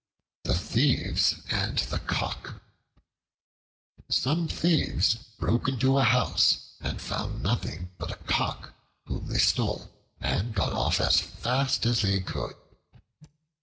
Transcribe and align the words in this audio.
The 0.45 0.55
Thieves 0.57 1.35
and 1.51 1.77
the 1.77 1.99
Cock 1.99 2.59
SOME 4.09 4.47
THIEVES 4.47 5.17
broke 5.37 5.67
into 5.67 5.99
a 5.99 6.03
house 6.03 6.71
and 6.79 6.99
found 6.99 7.43
nothing 7.43 7.91
but 7.99 8.09
a 8.09 8.15
Cock, 8.25 8.73
whom 9.05 9.27
they 9.27 9.37
stole, 9.37 9.91
and 10.19 10.55
got 10.55 10.73
off 10.73 10.99
as 10.99 11.21
fast 11.21 11.85
as 11.85 12.01
they 12.01 12.19
could. 12.19 12.55